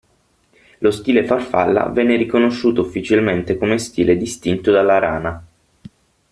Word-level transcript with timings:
Lo 0.79 0.89
stile 0.89 1.23
farfalla 1.25 1.89
venne 1.89 2.15
riconosciuto 2.15 2.81
ufficialmente 2.81 3.55
come 3.55 3.77
stile 3.77 4.17
distinto 4.17 4.71
dalla 4.71 4.97
rana. 4.97 5.47